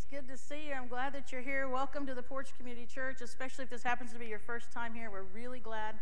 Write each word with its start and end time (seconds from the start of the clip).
It's 0.00 0.06
good 0.06 0.28
to 0.28 0.38
see 0.38 0.68
you. 0.68 0.72
I'm 0.72 0.88
glad 0.88 1.12
that 1.12 1.30
you're 1.30 1.42
here. 1.42 1.68
Welcome 1.68 2.06
to 2.06 2.14
the 2.14 2.22
Porch 2.22 2.56
Community 2.56 2.86
Church, 2.86 3.20
especially 3.20 3.64
if 3.64 3.70
this 3.70 3.82
happens 3.82 4.14
to 4.14 4.18
be 4.18 4.24
your 4.24 4.38
first 4.38 4.72
time 4.72 4.94
here. 4.94 5.10
We're 5.10 5.24
really 5.34 5.60
glad 5.60 5.96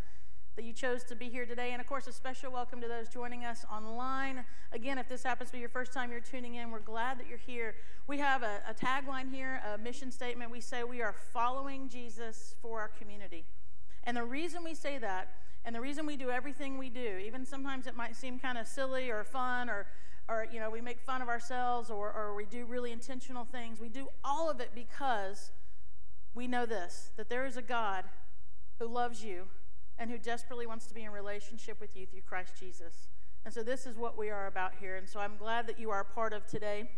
that 0.55 0.65
you 0.65 0.73
chose 0.73 1.03
to 1.05 1.17
be 1.17 1.29
here 1.29 1.45
today. 1.45 1.73
And 1.73 1.81
of 1.81 1.89
course, 1.89 2.07
a 2.07 2.13
special 2.13 2.53
welcome 2.53 2.81
to 2.81 2.87
those 2.87 3.09
joining 3.09 3.45
us 3.45 3.67
online. 3.73 4.45
Again, 4.71 4.99
if 4.99 5.09
this 5.09 5.25
happens 5.25 5.51
to 5.51 5.55
be 5.55 5.59
your 5.59 5.69
first 5.69 5.93
time 5.93 6.13
you're 6.13 6.21
tuning 6.21 6.55
in, 6.55 6.71
we're 6.71 6.79
glad 6.79 7.19
that 7.19 7.27
you're 7.27 7.39
here. 7.39 7.75
We 8.07 8.19
have 8.19 8.45
a, 8.45 8.61
a 8.69 8.73
tagline 8.73 9.33
here, 9.35 9.61
a 9.75 9.77
mission 9.77 10.13
statement. 10.13 10.53
We 10.53 10.61
say 10.61 10.85
we 10.85 11.03
are 11.03 11.17
following 11.33 11.89
Jesus 11.89 12.55
for 12.63 12.81
our 12.81 12.89
community. 13.01 13.47
And 14.05 14.17
the 14.17 14.23
reason 14.25 14.63
we 14.63 14.75
say 14.75 14.99
that, 14.99 15.29
and 15.65 15.75
the 15.75 15.81
reason 15.81 16.07
we 16.07 16.17
do 16.17 16.31
everything 16.31 16.79
we 16.79 16.89
do, 16.89 17.19
even 17.19 17.45
sometimes 17.45 17.89
it 17.89 17.97
might 17.97 18.15
seem 18.15 18.39
kind 18.39 18.59
of 18.59 18.69
silly 18.69 19.11
or 19.11 19.25
fun 19.25 19.69
or 19.69 19.87
or 20.29 20.47
you 20.53 20.61
know 20.61 20.71
we 20.71 20.81
make 20.81 21.01
fun 21.01 21.23
of 21.23 21.29
ourselves 21.29 21.91
or, 21.91 22.13
or 22.13 22.35
we 22.35 22.45
do 22.45 22.65
really 22.67 22.93
intentional 22.93 23.45
things. 23.45 23.81
We 23.81 23.89
do 23.89 24.09
all 24.23 24.51
of 24.51 24.61
it 24.61 24.71
because 24.75 25.51
we 26.35 26.47
know 26.47 26.67
this 26.67 27.11
that 27.17 27.29
there 27.29 27.47
is 27.47 27.57
a 27.57 27.63
god 27.63 28.05
who 28.79 28.87
loves 28.87 29.25
you 29.25 29.45
and 29.99 30.11
who 30.11 30.19
desperately 30.19 30.67
wants 30.67 30.87
to 30.87 30.95
be 30.95 31.03
in 31.03 31.11
relationship 31.11 31.81
with 31.81 31.97
you 31.97 32.07
through 32.07 32.23
christ 32.23 32.53
jesus. 32.59 33.09
And 33.45 33.55
so 33.55 33.63
this 33.63 33.87
is 33.87 33.97
what 33.97 34.19
we 34.19 34.29
are 34.31 34.47
about 34.47 34.73
here. 34.79 34.97
And 34.97 35.09
so 35.09 35.21
i'm 35.21 35.37
glad 35.37 35.67
that 35.67 35.81
you 35.81 35.91
are 35.91 36.01
a 36.01 36.05
part 36.05 36.33
of 36.33 36.47
today. 36.47 36.91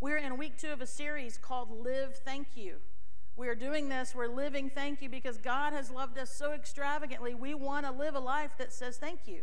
We're 0.00 0.16
in 0.16 0.36
week 0.36 0.58
two 0.58 0.72
of 0.72 0.80
a 0.80 0.86
series 0.86 1.38
called 1.38 1.70
live 1.70 2.16
thank 2.24 2.48
you. 2.56 2.76
We 3.36 3.48
are 3.48 3.54
doing 3.54 3.88
this 3.88 4.14
we're 4.14 4.28
living 4.28 4.70
thank 4.70 5.02
you 5.02 5.10
because 5.10 5.36
god 5.36 5.74
has 5.74 5.90
loved 5.90 6.16
us 6.16 6.30
so 6.30 6.52
extravagantly. 6.52 7.34
We 7.34 7.52
want 7.52 7.84
to 7.84 7.92
live 7.92 8.14
a 8.14 8.20
life 8.20 8.52
that 8.58 8.72
says 8.72 8.96
thank 8.96 9.26
you. 9.26 9.42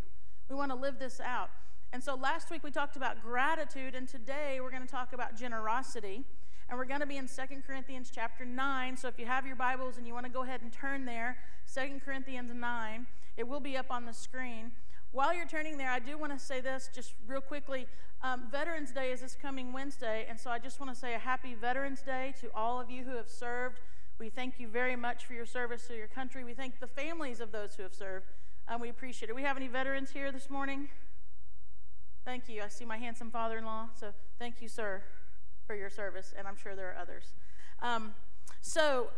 We 0.50 0.56
want 0.56 0.72
to 0.72 0.78
live 0.78 0.98
this 0.98 1.22
out 1.22 1.52
and 1.94 2.04
so 2.04 2.16
last 2.16 2.50
week 2.50 2.64
we 2.64 2.72
talked 2.72 2.96
about 2.96 3.22
gratitude, 3.22 3.96
and 3.96 4.08
today 4.08 4.60
we're 4.62 4.72
going 4.72 4.86
to 4.86 4.92
talk 4.92 5.14
about 5.14 5.38
generosity. 5.38 6.24
And 6.70 6.78
we're 6.78 6.86
going 6.86 7.02
to 7.02 7.06
be 7.06 7.18
in 7.18 7.28
Second 7.28 7.66
Corinthians 7.68 8.10
chapter 8.16 8.46
9. 8.46 8.96
So 8.96 9.10
if 9.10 9.20
you 9.20 9.26
have 9.26 9.46
your 9.46 9.58
Bibles 9.58 9.98
and 9.98 10.08
you 10.08 10.14
want 10.14 10.26
to 10.26 10.32
go 10.32 10.44
ahead 10.44 10.62
and 10.62 10.72
turn 10.72 11.04
there, 11.04 11.36
Second 11.66 12.02
Corinthians 12.02 12.50
9, 12.54 13.08
it 13.36 13.46
will 13.46 13.60
be 13.60 13.76
up 13.76 13.88
on 13.90 14.06
the 14.06 14.14
screen. 14.14 14.72
While 15.12 15.34
you're 15.34 15.46
turning 15.46 15.78
there, 15.78 15.90
I 15.90 16.00
do 16.00 16.18
want 16.18 16.32
to 16.32 16.40
say 16.40 16.62
this 16.62 16.90
just 16.96 17.14
real 17.28 17.42
quickly. 17.42 17.88
Um, 18.24 18.44
Veterans 18.50 18.94
Day 18.94 19.12
is 19.12 19.20
this 19.20 19.36
coming 19.36 19.74
Wednesday, 19.74 20.26
and 20.30 20.40
so 20.40 20.50
I 20.50 20.60
just 20.60 20.80
want 20.80 20.94
to 20.94 20.98
say 20.98 21.14
a 21.14 21.20
happy 21.20 21.56
Veterans 21.56 22.02
Day 22.02 22.34
to 22.40 22.50
all 22.56 22.80
of 22.80 22.90
you 22.90 23.04
who 23.04 23.18
have 23.18 23.28
served. 23.28 23.82
We 24.18 24.30
thank 24.30 24.58
you 24.58 24.70
very 24.70 24.96
much 24.96 25.26
for 25.26 25.34
your 25.34 25.46
service 25.46 25.88
to 25.88 25.98
your 25.98 26.08
country. 26.08 26.46
We 26.46 26.54
thank 26.54 26.80
the 26.80 26.88
families 26.88 27.42
of 27.42 27.52
those 27.52 27.76
who 27.76 27.84
have 27.84 27.94
served. 27.94 28.28
Um, 28.70 28.80
we 28.80 28.88
appreciate 28.88 29.30
it. 29.30 29.36
We 29.36 29.44
have 29.44 29.58
any 29.58 29.68
veterans 29.68 30.12
here 30.12 30.32
this 30.32 30.50
morning? 30.50 30.88
Thank 32.24 32.48
you. 32.48 32.62
I 32.62 32.68
see 32.68 32.86
my 32.86 32.98
handsome 32.98 33.32
father 33.32 33.58
in 33.58 33.66
law. 33.66 33.88
So 34.00 34.14
thank 34.38 34.62
you, 34.62 34.68
sir, 34.68 35.04
for 35.66 35.76
your 35.76 35.90
service. 35.90 36.34
And 36.38 36.48
I'm 36.48 36.56
sure 36.56 36.76
there 36.76 36.92
are 36.92 36.98
others. 37.02 37.34
Um, 37.82 38.14
so, 38.62 39.10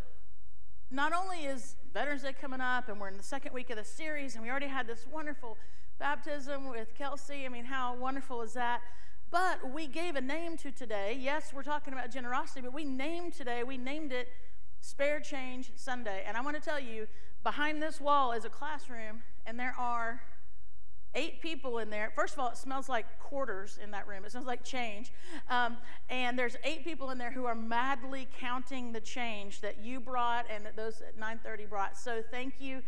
not 0.89 1.11
only 1.11 1.45
is 1.45 1.75
Veterans 1.93 2.21
Day 2.21 2.33
coming 2.39 2.61
up, 2.61 2.87
and 2.87 3.01
we're 3.01 3.09
in 3.09 3.17
the 3.17 3.23
second 3.23 3.53
week 3.53 3.69
of 3.71 3.77
the 3.77 3.83
series, 3.83 4.35
and 4.35 4.43
we 4.43 4.49
already 4.49 4.67
had 4.67 4.87
this 4.87 5.05
wonderful 5.11 5.57
baptism 5.99 6.69
with 6.69 6.95
Kelsey. 6.95 7.45
I 7.45 7.49
mean, 7.49 7.65
how 7.65 7.95
wonderful 7.95 8.41
is 8.41 8.53
that? 8.53 8.81
But 9.29 9.73
we 9.73 9.87
gave 9.87 10.15
a 10.15 10.21
name 10.21 10.55
to 10.57 10.71
today. 10.71 11.17
Yes, 11.19 11.51
we're 11.53 11.63
talking 11.63 11.93
about 11.93 12.11
generosity, 12.11 12.61
but 12.61 12.73
we 12.73 12.85
named 12.85 13.33
today, 13.33 13.63
we 13.63 13.77
named 13.77 14.13
it 14.13 14.29
Spare 14.79 15.19
Change 15.19 15.71
Sunday. 15.75 16.23
And 16.25 16.37
I 16.37 16.41
want 16.41 16.55
to 16.55 16.61
tell 16.61 16.79
you, 16.79 17.07
behind 17.43 17.81
this 17.81 17.99
wall 17.99 18.31
is 18.31 18.45
a 18.45 18.49
classroom, 18.49 19.23
and 19.45 19.59
there 19.59 19.75
are 19.77 20.21
eight 21.15 21.41
people 21.41 21.79
in 21.79 21.89
there. 21.89 22.11
First 22.15 22.33
of 22.33 22.39
all, 22.39 22.49
it 22.49 22.57
smells 22.57 22.89
like 22.89 23.19
quarters 23.19 23.79
in 23.81 23.91
that 23.91 24.07
room. 24.07 24.25
It 24.25 24.31
smells 24.31 24.47
like 24.47 24.63
change. 24.63 25.11
Um, 25.49 25.77
and 26.09 26.37
there's 26.37 26.55
eight 26.63 26.83
people 26.83 27.11
in 27.11 27.17
there 27.17 27.31
who 27.31 27.45
are 27.45 27.55
madly 27.55 28.27
counting 28.39 28.91
the 28.91 29.01
change 29.01 29.61
that 29.61 29.79
you 29.79 29.99
brought 29.99 30.45
and 30.49 30.65
that 30.65 30.75
those 30.75 31.01
at 31.01 31.17
9:30 31.17 31.69
brought. 31.69 31.97
So 31.97 32.23
thank 32.31 32.59
you 32.59 32.81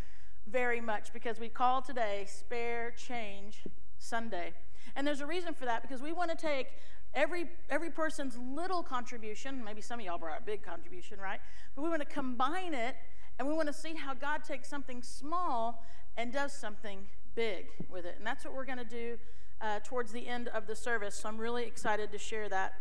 very 0.48 0.82
much 0.82 1.14
because 1.14 1.40
we 1.40 1.50
call 1.50 1.82
today 1.82 2.26
Spare 2.28 2.92
Change 2.92 3.64
Sunday. 3.98 4.54
And 4.96 5.06
there's 5.06 5.22
a 5.22 5.26
reason 5.26 5.54
for 5.54 5.66
that 5.66 5.82
because 5.82 6.02
we 6.02 6.12
want 6.12 6.32
to 6.32 6.38
take 6.38 6.68
every 7.14 7.50
every 7.70 7.90
person's 7.90 8.38
little 8.38 8.84
contribution. 8.84 9.64
Maybe 9.64 9.82
some 9.82 10.00
of 10.00 10.06
y'all 10.06 10.18
brought 10.18 10.40
a 10.40 10.46
big 10.46 10.64
contribution, 10.64 11.20
right? 11.20 11.40
But 11.76 11.84
we 11.84 11.90
want 11.90 12.02
to 12.02 12.08
combine 12.08 12.74
it 12.74 12.96
and 13.38 13.48
we 13.48 13.54
want 13.54 13.68
to 13.68 13.74
see 13.74 13.94
how 13.94 14.14
God 14.14 14.44
takes 14.44 14.70
something 14.70 15.02
small 15.02 15.84
and 16.18 16.32
does 16.32 16.54
something 16.54 17.08
big 17.36 17.68
with 17.90 18.06
it. 18.06 18.16
And 18.18 18.26
that's 18.26 18.46
what 18.46 18.54
we're 18.54 18.66
going 18.66 18.78
to 18.78 18.86
do 18.86 19.18
uh, 19.62 19.80
towards 19.84 20.12
the 20.12 20.28
end 20.28 20.48
of 20.50 20.68
the 20.68 20.76
service. 20.76 21.16
So 21.16 21.30
I'm 21.30 21.38
really 21.38 21.66
excited 21.66 22.12
to 22.12 22.18
share 22.18 22.50
that 22.50 22.74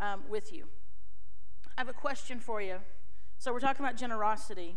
um, 0.00 0.24
with 0.28 0.52
you. 0.52 0.66
I 1.76 1.80
have 1.80 1.88
a 1.88 1.92
question 1.92 2.40
for 2.40 2.60
you. 2.60 2.76
So 3.38 3.52
we're 3.52 3.60
talking 3.60 3.84
about 3.84 3.96
generosity. 3.96 4.76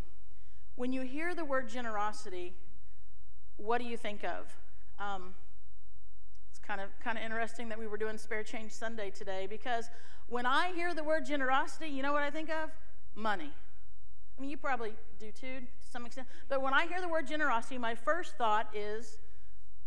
When 0.75 0.91
you 0.93 1.01
hear 1.01 1.35
the 1.35 1.45
word 1.45 1.69
generosity, 1.69 2.53
what 3.57 3.79
do 3.79 3.85
you 3.85 3.97
think 3.97 4.23
of? 4.23 4.57
Um, 4.99 5.33
it's 6.49 6.59
kind 6.59 6.81
of 6.81 6.89
kind 7.03 7.17
of 7.17 7.23
interesting 7.23 7.69
that 7.69 7.79
we 7.79 7.87
were 7.87 7.97
doing 7.97 8.17
Spare 8.17 8.43
Change 8.43 8.71
Sunday 8.71 9.09
today 9.09 9.47
because 9.49 9.89
when 10.27 10.45
I 10.45 10.71
hear 10.73 10.93
the 10.93 11.03
word 11.03 11.25
generosity, 11.25 11.87
you 11.87 12.01
know 12.01 12.13
what 12.13 12.23
I 12.23 12.31
think 12.31 12.49
of? 12.49 12.69
Money. 13.13 13.51
I 14.37 14.41
mean, 14.41 14.49
you 14.49 14.57
probably 14.57 14.93
do 15.19 15.31
too, 15.31 15.59
to 15.59 15.89
some 15.89 16.05
extent. 16.05 16.27
But 16.49 16.61
when 16.61 16.73
I 16.73 16.87
hear 16.87 16.99
the 16.99 17.07
word 17.07 17.27
generosity, 17.27 17.77
my 17.77 17.95
first 17.95 18.37
thought 18.37 18.67
is 18.75 19.17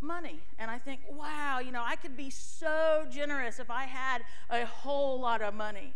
money. 0.00 0.40
And 0.58 0.70
I 0.70 0.78
think, 0.78 1.00
wow, 1.10 1.58
you 1.58 1.72
know, 1.72 1.82
I 1.84 1.96
could 1.96 2.16
be 2.16 2.30
so 2.30 3.04
generous 3.10 3.58
if 3.58 3.70
I 3.70 3.84
had 3.84 4.22
a 4.50 4.64
whole 4.64 5.20
lot 5.20 5.42
of 5.42 5.54
money. 5.54 5.92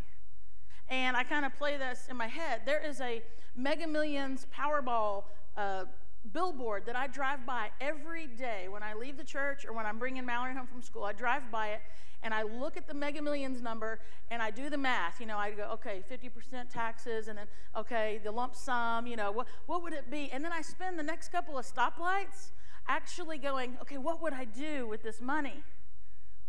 And 0.89 1.17
I 1.17 1.23
kind 1.23 1.47
of 1.47 1.55
play 1.57 1.79
this 1.79 2.09
in 2.11 2.17
my 2.17 2.27
head. 2.27 2.63
There 2.67 2.85
is 2.85 3.01
a 3.01 3.23
Mega 3.57 3.87
Millions 3.87 4.47
Powerball 4.55 5.25
uh, 5.57 5.85
billboard 6.33 6.87
that 6.87 6.97
I 6.97 7.07
drive 7.07 7.45
by 7.45 7.71
every 7.81 8.27
day 8.27 8.69
when 8.69 8.83
I 8.83 8.95
leave 8.95 9.17
the 9.17 9.25
church 9.25 9.65
or 9.67 9.73
when 9.73 9.87
I'm 9.87 9.99
bringing 9.99 10.25
Mallory 10.25 10.55
home 10.55 10.67
from 10.67 10.83
school. 10.83 11.05
I 11.05 11.13
drive 11.13 11.51
by 11.51 11.69
it 11.69 11.81
and 12.23 12.33
I 12.33 12.43
look 12.43 12.77
at 12.77 12.87
the 12.87 12.95
Mega 12.95 13.21
Millions 13.21 13.61
number 13.61 13.99
and 14.31 14.41
I 14.41 14.51
do 14.51 14.71
the 14.71 14.79
math. 14.79 15.21
You 15.21 15.27
know, 15.27 15.37
I 15.37 15.51
go, 15.51 15.65
okay, 15.73 16.03
50% 16.11 16.71
taxes, 16.71 17.29
and 17.29 17.37
then, 17.37 17.47
okay, 17.77 18.21
the 18.23 18.31
lump 18.31 18.55
sum, 18.55 19.07
you 19.07 19.17
know, 19.17 19.33
what, 19.33 19.47
what 19.67 19.83
would 19.83 19.93
it 19.93 20.11
be? 20.11 20.31
And 20.33 20.45
then 20.45 20.53
I 20.53 20.63
spend 20.63 20.99
the 20.99 21.03
next 21.03 21.33
couple 21.33 21.59
of 21.59 21.67
stoplights 21.67 22.53
actually 22.87 23.39
going, 23.39 23.77
okay, 23.83 23.99
what 23.99 24.23
would 24.23 24.33
I 24.33 24.45
do 24.45 24.87
with 24.87 25.03
this 25.03 25.21
money? 25.21 25.63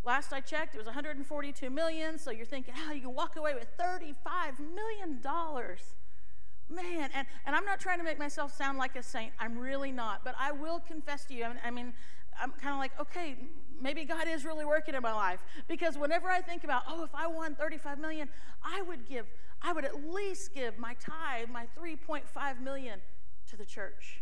Last 0.05 0.33
I 0.33 0.41
checked, 0.41 0.75
it 0.75 0.77
was 0.77 0.87
142 0.87 1.69
million. 1.69 2.19
So 2.19 2.29
you're 2.29 2.45
thinking, 2.45 2.73
how 2.73 2.91
oh, 2.91 2.93
you 2.93 3.01
can 3.01 3.15
walk 3.15 3.35
away 3.35 3.53
with 3.53 3.67
35 3.79 4.59
million 4.59 5.21
dollars. 5.21 5.95
Man, 6.69 7.09
and, 7.13 7.27
and 7.45 7.55
I'm 7.55 7.65
not 7.65 7.79
trying 7.79 7.99
to 7.99 8.03
make 8.03 8.17
myself 8.17 8.55
sound 8.55 8.77
like 8.77 8.95
a 8.95 9.03
saint. 9.03 9.33
I'm 9.39 9.57
really 9.57 9.91
not. 9.91 10.23
But 10.23 10.35
I 10.39 10.51
will 10.51 10.79
confess 10.79 11.25
to 11.25 11.33
you, 11.33 11.45
I 11.45 11.49
mean, 11.49 11.59
I 11.63 11.71
mean 11.71 11.93
I'm 12.41 12.51
kind 12.51 12.73
of 12.73 12.79
like, 12.79 12.99
okay, 12.99 13.35
maybe 13.81 14.05
God 14.05 14.27
is 14.27 14.45
really 14.45 14.65
working 14.65 14.95
in 14.95 15.01
my 15.01 15.13
life. 15.13 15.43
Because 15.67 15.97
whenever 15.97 16.29
I 16.29 16.41
think 16.41 16.63
about, 16.63 16.83
oh, 16.87 17.03
if 17.03 17.13
I 17.13 17.27
won 17.27 17.55
35 17.55 17.99
million, 17.99 18.29
I 18.63 18.81
would 18.81 19.07
give, 19.07 19.27
I 19.61 19.73
would 19.73 19.85
at 19.85 20.09
least 20.09 20.53
give 20.53 20.79
my 20.79 20.95
tithe, 20.95 21.49
my 21.49 21.67
3.5 21.77 22.61
million 22.61 23.01
to 23.49 23.57
the 23.57 23.65
church. 23.65 24.21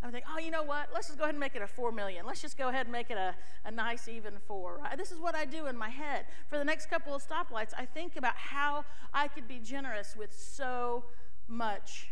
I 0.00 0.10
think, 0.12 0.24
oh, 0.32 0.38
you 0.38 0.52
know 0.52 0.62
what? 0.62 0.90
Let's 0.94 1.08
just 1.08 1.18
go 1.18 1.24
ahead 1.24 1.34
and 1.34 1.40
make 1.40 1.56
it 1.56 1.62
a 1.62 1.66
four 1.66 1.90
million. 1.90 2.24
Let's 2.24 2.40
just 2.40 2.56
go 2.56 2.68
ahead 2.68 2.86
and 2.86 2.92
make 2.92 3.10
it 3.10 3.16
a, 3.16 3.34
a 3.64 3.70
nice 3.70 4.06
even 4.06 4.34
four. 4.46 4.78
Right? 4.78 4.96
This 4.96 5.10
is 5.10 5.18
what 5.18 5.34
I 5.34 5.44
do 5.44 5.66
in 5.66 5.76
my 5.76 5.88
head. 5.88 6.26
For 6.48 6.56
the 6.56 6.64
next 6.64 6.88
couple 6.88 7.14
of 7.14 7.26
stoplights, 7.26 7.72
I 7.76 7.84
think 7.84 8.16
about 8.16 8.36
how 8.36 8.84
I 9.12 9.26
could 9.26 9.48
be 9.48 9.58
generous 9.58 10.14
with 10.16 10.32
so 10.32 11.04
much 11.48 12.10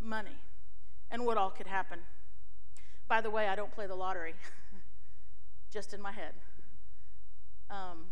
money 0.00 0.38
and 1.10 1.24
what 1.24 1.36
all 1.36 1.50
could 1.50 1.66
happen. 1.66 2.00
By 3.06 3.20
the 3.20 3.30
way, 3.30 3.48
I 3.48 3.54
don't 3.54 3.72
play 3.72 3.86
the 3.86 3.94
lottery, 3.94 4.34
just 5.72 5.94
in 5.94 6.00
my 6.00 6.12
head. 6.12 6.34
Um, 7.70 8.06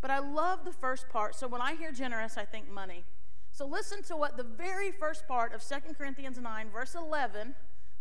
but 0.00 0.10
I 0.10 0.18
love 0.18 0.64
the 0.64 0.72
first 0.72 1.08
part. 1.08 1.34
So 1.34 1.48
when 1.48 1.60
I 1.60 1.74
hear 1.74 1.92
generous, 1.92 2.36
I 2.36 2.44
think 2.44 2.70
money. 2.70 3.04
So 3.52 3.66
listen 3.66 4.02
to 4.04 4.16
what 4.16 4.36
the 4.36 4.44
very 4.44 4.90
first 4.92 5.26
part 5.26 5.54
of 5.54 5.66
2 5.66 5.94
Corinthians 5.94 6.38
9, 6.38 6.70
verse 6.70 6.94
11, 6.94 7.54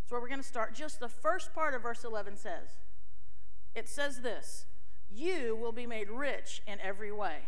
is 0.05 0.11
where 0.11 0.19
we're 0.19 0.27
going 0.27 0.41
to 0.41 0.47
start. 0.47 0.75
Just 0.75 0.99
the 0.99 1.09
first 1.09 1.53
part 1.53 1.73
of 1.73 1.81
verse 1.81 2.03
11 2.03 2.37
says, 2.37 2.77
It 3.73 3.87
says 3.87 4.21
this 4.21 4.65
You 5.09 5.55
will 5.55 5.71
be 5.71 5.87
made 5.87 6.09
rich 6.09 6.61
in 6.67 6.79
every 6.81 7.11
way. 7.11 7.47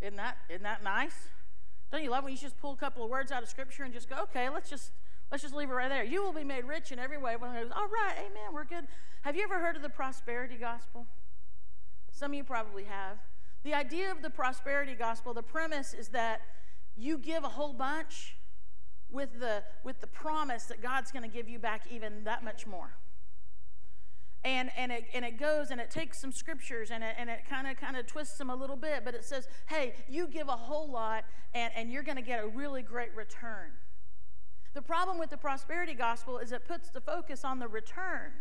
Isn't 0.00 0.16
that, 0.16 0.38
isn't 0.48 0.62
that 0.64 0.82
nice? 0.82 1.28
Don't 1.92 2.02
you 2.02 2.10
love 2.10 2.24
when 2.24 2.32
you 2.32 2.38
just 2.38 2.58
pull 2.58 2.72
a 2.72 2.76
couple 2.76 3.04
of 3.04 3.10
words 3.10 3.30
out 3.30 3.42
of 3.42 3.50
Scripture 3.50 3.84
and 3.84 3.92
just 3.92 4.08
go, 4.08 4.16
okay, 4.22 4.48
let's 4.48 4.70
just 4.70 4.92
let's 5.30 5.42
just 5.42 5.54
leave 5.54 5.70
it 5.70 5.74
right 5.74 5.90
there. 5.90 6.02
You 6.02 6.24
will 6.24 6.32
be 6.32 6.42
made 6.42 6.64
rich 6.64 6.90
in 6.90 6.98
every 6.98 7.18
way. 7.18 7.36
When 7.36 7.52
goes, 7.52 7.70
all 7.70 7.88
right, 7.88 8.14
amen, 8.18 8.52
we're 8.52 8.64
good. 8.64 8.86
Have 9.22 9.36
you 9.36 9.42
ever 9.42 9.58
heard 9.58 9.76
of 9.76 9.82
the 9.82 9.90
prosperity 9.90 10.56
gospel? 10.56 11.06
Some 12.10 12.32
of 12.32 12.36
you 12.36 12.44
probably 12.44 12.84
have. 12.84 13.18
The 13.62 13.74
idea 13.74 14.10
of 14.10 14.22
the 14.22 14.30
prosperity 14.30 14.94
gospel, 14.94 15.34
the 15.34 15.42
premise 15.42 15.94
is 15.94 16.08
that 16.08 16.40
you 16.96 17.18
give 17.18 17.44
a 17.44 17.48
whole 17.48 17.72
bunch 17.72 18.36
with 19.10 19.38
the, 19.38 19.62
with 19.84 20.00
the 20.00 20.06
promise 20.06 20.64
that 20.64 20.82
God's 20.82 21.12
going 21.12 21.22
to 21.22 21.34
give 21.34 21.48
you 21.48 21.58
back 21.58 21.84
even 21.90 22.24
that 22.24 22.42
much 22.42 22.66
more. 22.66 22.94
And, 24.44 24.70
and, 24.76 24.90
it, 24.90 25.04
and 25.14 25.24
it 25.24 25.38
goes 25.38 25.70
and 25.70 25.80
it 25.80 25.90
takes 25.90 26.18
some 26.20 26.32
scriptures 26.32 26.90
and 26.90 27.04
it, 27.04 27.14
and 27.18 27.30
it 27.30 27.40
kind 27.48 27.66
of 27.66 27.76
kind 27.76 27.96
of 27.96 28.06
twists 28.06 28.38
them 28.38 28.50
a 28.50 28.54
little 28.54 28.76
bit 28.76 29.04
but 29.04 29.14
it 29.14 29.24
says 29.24 29.46
hey 29.68 29.94
you 30.08 30.26
give 30.26 30.48
a 30.48 30.56
whole 30.56 30.90
lot 30.90 31.24
and, 31.54 31.72
and 31.76 31.90
you're 31.90 32.02
going 32.02 32.16
to 32.16 32.22
get 32.22 32.42
a 32.42 32.46
really 32.46 32.82
great 32.82 33.14
return. 33.14 33.72
The 34.74 34.82
problem 34.82 35.18
with 35.18 35.30
the 35.30 35.36
prosperity 35.36 35.94
gospel 35.94 36.38
is 36.38 36.50
it 36.50 36.66
puts 36.66 36.88
the 36.88 37.00
focus 37.00 37.44
on 37.44 37.58
the 37.58 37.68
return 37.68 38.32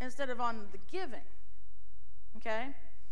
instead 0.00 0.30
of 0.30 0.40
on 0.40 0.66
the 0.72 0.78
giving 0.90 1.26
okay 2.36 2.68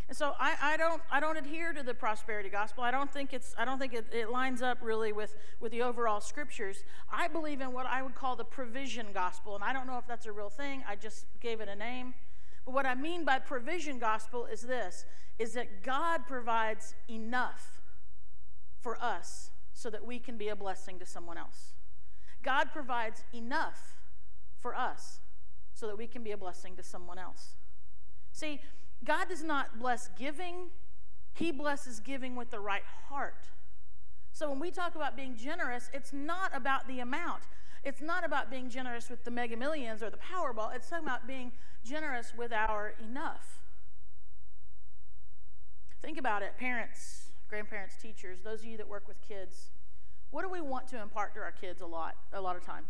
and 0.09 0.17
so 0.17 0.35
I, 0.39 0.55
I, 0.63 0.77
don't 0.77 1.03
I 1.11 1.19
don't 1.19 1.37
adhere 1.37 1.73
to 1.73 1.83
the 1.83 1.95
prosperity 1.95 2.49
gospel. 2.49 2.85
I 2.85 2.93
don't 2.93 3.13
think 3.13 3.33
it's 3.33 3.55
I 3.59 3.65
don't 3.65 3.79
think 3.79 3.93
it, 3.93 4.07
it, 4.13 4.31
lines 4.31 4.63
up 4.63 4.79
really 4.81 5.13
with, 5.13 5.35
with 5.59 5.73
the 5.73 5.83
overall 5.83 6.21
scriptures. 6.21 6.85
I 7.11 7.27
believe 7.27 7.61
in 7.61 7.73
what 7.73 7.87
I 7.87 8.03
would 8.03 8.15
call 8.15 8.37
the 8.37 8.45
provision 8.45 9.09
gospel, 9.13 9.57
and 9.57 9.65
I 9.65 9.73
don't 9.73 9.87
know 9.87 9.99
if 9.99 10.07
that's 10.07 10.27
a 10.27 10.33
real 10.33 10.51
thing. 10.51 10.85
I 10.89 10.95
just 10.95 11.27
gave 11.41 11.61
it 11.61 11.69
a 11.69 11.75
name. 11.75 12.15
But 12.65 12.75
what 12.75 12.87
I 12.87 12.95
mean 12.95 13.25
by 13.25 13.41
provision 13.41 13.99
gospel 13.99 14.47
is 14.47 14.63
this 14.63 15.05
is 15.39 15.55
that 15.55 15.83
God 15.83 16.27
provides 16.27 16.95
enough 17.11 17.83
for 18.81 19.03
us 19.03 19.51
so 19.75 19.91
that 19.91 20.07
we 20.07 20.19
can 20.19 20.39
be 20.39 20.49
a 20.49 20.57
blessing 20.57 20.99
to 21.01 21.07
someone 21.07 21.37
else. 21.37 21.75
God 22.43 22.71
provides 22.73 23.25
enough 23.35 23.97
for 24.57 24.75
us 24.75 25.19
so 25.75 25.87
that 25.89 25.99
we 25.99 26.07
can 26.07 26.23
be 26.23 26.31
a 26.31 26.37
blessing 26.37 26.77
to 26.77 26.83
someone 26.83 27.19
else. 27.19 27.57
See, 28.33 28.61
God 29.05 29.29
does 29.29 29.43
not 29.43 29.79
bless 29.79 30.09
giving, 30.19 30.71
He 31.35 31.53
blesses 31.53 32.01
giving 32.01 32.37
with 32.37 32.51
the 32.51 32.61
right 32.61 32.85
heart. 33.09 33.51
So 34.33 34.51
when 34.51 34.59
we 34.59 34.71
talk 34.71 34.95
about 34.95 35.17
being 35.17 35.37
generous, 35.37 35.89
it's 35.93 36.13
not 36.13 36.55
about 36.55 36.87
the 36.89 37.01
amount. 37.01 37.45
It's 37.85 38.03
not 38.03 38.25
about 38.25 38.51
being 38.51 38.69
generous 38.69 39.09
with 39.09 39.25
the 39.25 39.31
mega 39.31 39.57
millions 39.57 40.03
or 40.03 40.11
the 40.11 40.19
Powerball. 40.19 40.75
It's 40.75 40.89
talking 40.91 41.07
about 41.07 41.27
being 41.27 41.53
generous 41.85 42.33
with 42.37 42.53
our 42.53 42.95
enough. 43.03 43.61
Think 46.03 46.19
about 46.19 46.43
it, 46.43 46.57
parents, 46.59 47.29
grandparents, 47.49 47.95
teachers, 48.01 48.41
those 48.43 48.61
of 48.61 48.67
you 48.67 48.77
that 48.77 48.89
work 48.89 49.09
with 49.09 49.21
kids. 49.27 49.71
What 50.31 50.43
do 50.43 50.51
we 50.51 50.61
want 50.61 50.89
to 50.89 51.01
impart 51.01 51.35
to 51.35 51.41
our 51.41 51.53
kids 51.53 51.81
a 51.81 51.87
lot, 51.87 52.17
a 52.33 52.41
lot 52.41 52.57
of 52.57 52.65
times? 52.65 52.89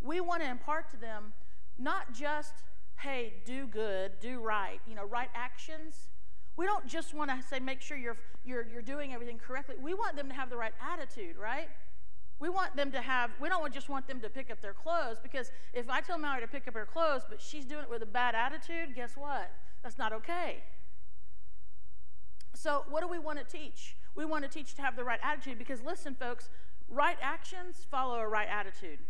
We 0.00 0.20
want 0.20 0.42
to 0.42 0.50
impart 0.50 0.90
to 0.90 0.96
them 0.96 1.32
not 1.78 2.12
just 2.12 2.54
hey, 3.00 3.34
do 3.44 3.66
good, 3.66 4.12
do 4.20 4.35
right, 4.46 4.80
you 4.86 4.94
know, 4.94 5.04
right 5.04 5.28
actions. 5.34 6.08
We 6.56 6.64
don't 6.64 6.86
just 6.86 7.12
want 7.12 7.30
to 7.30 7.46
say, 7.46 7.58
make 7.58 7.80
sure 7.80 7.96
you're, 7.96 8.16
you're, 8.44 8.66
you're 8.72 8.82
doing 8.82 9.12
everything 9.12 9.38
correctly. 9.38 9.76
We 9.80 9.92
want 9.92 10.16
them 10.16 10.28
to 10.28 10.34
have 10.34 10.48
the 10.48 10.56
right 10.56 10.72
attitude, 10.80 11.36
right? 11.36 11.68
We 12.38 12.48
want 12.48 12.76
them 12.76 12.92
to 12.92 13.00
have, 13.00 13.30
we 13.40 13.48
don't 13.48 13.72
just 13.72 13.88
want 13.88 14.06
them 14.06 14.20
to 14.20 14.30
pick 14.30 14.50
up 14.50 14.60
their 14.60 14.72
clothes 14.72 15.18
because 15.22 15.50
if 15.74 15.90
I 15.90 16.00
tell 16.00 16.18
Mallory 16.18 16.42
to 16.42 16.48
pick 16.48 16.68
up 16.68 16.74
her 16.74 16.86
clothes, 16.86 17.22
but 17.28 17.40
she's 17.40 17.64
doing 17.64 17.82
it 17.82 17.90
with 17.90 18.02
a 18.02 18.06
bad 18.06 18.34
attitude, 18.34 18.94
guess 18.94 19.16
what? 19.16 19.50
That's 19.82 19.98
not 19.98 20.12
okay. 20.12 20.62
So, 22.54 22.84
what 22.88 23.02
do 23.02 23.08
we 23.08 23.18
want 23.18 23.38
to 23.38 23.44
teach? 23.44 23.96
We 24.14 24.24
want 24.24 24.44
to 24.44 24.50
teach 24.50 24.74
to 24.74 24.82
have 24.82 24.96
the 24.96 25.04
right 25.04 25.20
attitude 25.22 25.58
because, 25.58 25.82
listen, 25.82 26.14
folks, 26.14 26.48
right 26.88 27.18
actions 27.20 27.86
follow 27.90 28.16
a 28.18 28.26
right 28.26 28.48
attitude. 28.48 29.00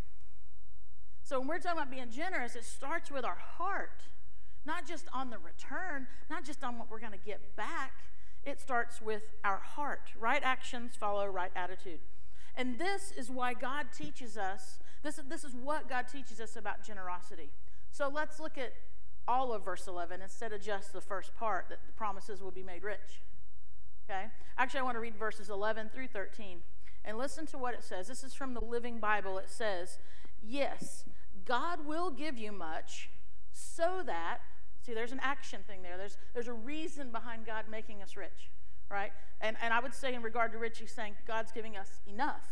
So 1.26 1.40
when 1.40 1.48
we're 1.48 1.58
talking 1.58 1.78
about 1.78 1.90
being 1.90 2.10
generous, 2.10 2.54
it 2.54 2.64
starts 2.64 3.10
with 3.10 3.24
our 3.24 3.38
heart, 3.58 4.04
not 4.66 4.86
just 4.86 5.06
on 5.12 5.30
the 5.30 5.38
return, 5.38 6.06
not 6.28 6.44
just 6.44 6.64
on 6.64 6.78
what 6.78 6.90
we're 6.90 7.00
going 7.00 7.12
to 7.12 7.24
get 7.24 7.56
back. 7.56 7.92
It 8.44 8.60
starts 8.60 9.00
with 9.00 9.22
our 9.44 9.58
heart. 9.58 10.10
Right 10.18 10.42
actions 10.42 10.94
follow 10.98 11.26
right 11.26 11.50
attitude. 11.56 12.00
And 12.56 12.78
this 12.78 13.12
is 13.16 13.30
why 13.30 13.54
God 13.54 13.86
teaches 13.96 14.36
us, 14.36 14.78
this, 15.02 15.20
this 15.28 15.44
is 15.44 15.54
what 15.54 15.88
God 15.88 16.06
teaches 16.08 16.40
us 16.40 16.56
about 16.56 16.82
generosity. 16.82 17.50
So 17.90 18.10
let's 18.12 18.40
look 18.40 18.56
at 18.56 18.72
all 19.28 19.52
of 19.52 19.64
verse 19.64 19.86
11 19.86 20.22
instead 20.22 20.52
of 20.52 20.62
just 20.62 20.92
the 20.92 21.00
first 21.00 21.34
part 21.36 21.66
that 21.69 21.78
the 21.86 21.92
promises 21.92 22.40
will 22.40 22.50
be 22.50 22.62
made 22.62 22.82
rich. 22.82 23.20
Okay? 24.08 24.26
Actually, 24.56 24.80
I 24.80 24.82
want 24.84 24.96
to 24.96 25.00
read 25.00 25.16
verses 25.16 25.50
11 25.50 25.90
through 25.92 26.08
13. 26.08 26.58
And 27.04 27.19
listen 27.19 27.46
to 27.46 27.58
what 27.58 27.74
it 27.74 27.84
says. 27.84 28.08
This 28.08 28.24
is 28.24 28.34
from 28.34 28.54
the 28.54 28.60
Living 28.60 28.98
Bible. 28.98 29.38
It 29.38 29.48
says, 29.48 29.98
Yes, 30.42 31.04
God 31.44 31.86
will 31.86 32.10
give 32.10 32.36
you 32.36 32.52
much 32.52 33.10
so 33.52 34.02
that, 34.04 34.38
see, 34.86 34.94
there's 34.94 35.12
an 35.12 35.20
action 35.20 35.60
thing 35.66 35.82
there. 35.82 35.96
There's, 35.96 36.16
there's 36.32 36.48
a 36.48 36.52
reason 36.52 37.10
behind 37.10 37.44
God 37.44 37.64
making 37.68 38.02
us 38.02 38.16
rich, 38.16 38.50
right? 38.90 39.12
And, 39.40 39.56
and 39.60 39.74
I 39.74 39.80
would 39.80 39.94
say, 39.94 40.14
in 40.14 40.22
regard 40.22 40.52
to 40.52 40.58
rich, 40.58 40.78
he's 40.78 40.92
saying 40.92 41.16
God's 41.26 41.52
giving 41.52 41.76
us 41.76 42.00
enough. 42.06 42.46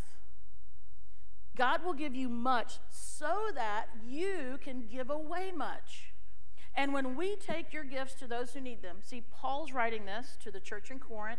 God 1.56 1.84
will 1.84 1.94
give 1.94 2.14
you 2.14 2.28
much 2.28 2.78
so 2.90 3.46
that 3.54 3.86
you 4.04 4.58
can 4.62 4.86
give 4.90 5.08
away 5.08 5.52
much. 5.56 6.12
And 6.74 6.92
when 6.92 7.16
we 7.16 7.36
take 7.36 7.72
your 7.72 7.84
gifts 7.84 8.14
to 8.14 8.26
those 8.26 8.52
who 8.52 8.60
need 8.60 8.82
them, 8.82 8.96
see, 9.00 9.22
Paul's 9.30 9.72
writing 9.72 10.04
this 10.04 10.36
to 10.42 10.50
the 10.50 10.58
church 10.58 10.90
in 10.90 10.98
Corinth. 10.98 11.38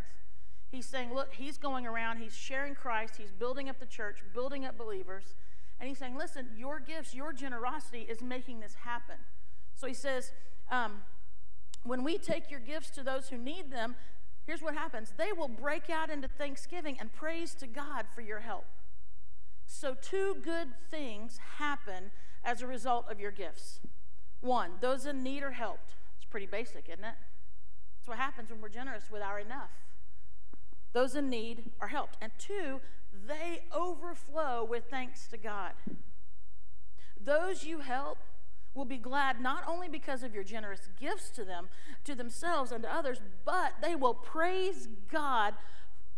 He's 0.70 0.86
saying, 0.86 1.14
look, 1.14 1.34
he's 1.34 1.58
going 1.58 1.86
around, 1.86 2.16
he's 2.18 2.34
sharing 2.34 2.74
Christ, 2.74 3.16
he's 3.18 3.30
building 3.30 3.68
up 3.68 3.78
the 3.78 3.86
church, 3.86 4.22
building 4.32 4.64
up 4.64 4.78
believers. 4.78 5.34
And 5.78 5.88
he's 5.88 5.98
saying, 5.98 6.16
listen, 6.16 6.48
your 6.56 6.80
gifts, 6.80 7.14
your 7.14 7.34
generosity 7.34 8.06
is 8.08 8.22
making 8.22 8.60
this 8.60 8.74
happen. 8.74 9.16
So 9.76 9.86
he 9.86 9.94
says, 9.94 10.32
um, 10.70 11.02
when 11.84 12.02
we 12.02 12.18
take 12.18 12.50
your 12.50 12.60
gifts 12.60 12.90
to 12.90 13.02
those 13.02 13.28
who 13.28 13.38
need 13.38 13.70
them, 13.70 13.94
here's 14.46 14.62
what 14.62 14.74
happens 14.74 15.12
they 15.16 15.32
will 15.32 15.48
break 15.48 15.88
out 15.90 16.10
into 16.10 16.28
thanksgiving 16.28 16.96
and 16.98 17.12
praise 17.12 17.54
to 17.56 17.66
God 17.66 18.06
for 18.14 18.22
your 18.22 18.40
help. 18.40 18.64
So, 19.66 19.94
two 20.00 20.36
good 20.42 20.68
things 20.90 21.38
happen 21.58 22.10
as 22.44 22.62
a 22.62 22.66
result 22.66 23.06
of 23.10 23.20
your 23.20 23.32
gifts. 23.32 23.80
One, 24.40 24.72
those 24.80 25.06
in 25.06 25.22
need 25.22 25.42
are 25.42 25.52
helped. 25.52 25.94
It's 26.16 26.24
pretty 26.24 26.46
basic, 26.46 26.88
isn't 26.88 27.04
it? 27.04 27.14
That's 27.98 28.08
what 28.08 28.18
happens 28.18 28.50
when 28.50 28.60
we're 28.60 28.68
generous 28.68 29.10
with 29.10 29.22
our 29.22 29.38
enough. 29.40 29.70
Those 30.92 31.14
in 31.14 31.28
need 31.28 31.70
are 31.80 31.88
helped. 31.88 32.16
And 32.22 32.32
two, 32.38 32.80
they 33.26 33.64
overflow 33.74 34.64
with 34.64 34.84
thanks 34.88 35.26
to 35.28 35.36
God. 35.36 35.72
Those 37.20 37.64
you 37.64 37.80
help 37.80 38.18
will 38.76 38.84
be 38.84 38.98
glad 38.98 39.40
not 39.40 39.64
only 39.66 39.88
because 39.88 40.22
of 40.22 40.34
your 40.34 40.44
generous 40.44 40.88
gifts 41.00 41.30
to 41.30 41.44
them, 41.44 41.68
to 42.04 42.14
themselves 42.14 42.70
and 42.70 42.82
to 42.82 42.92
others, 42.92 43.20
but 43.44 43.72
they 43.82 43.94
will 43.94 44.14
praise 44.14 44.88
God. 45.10 45.54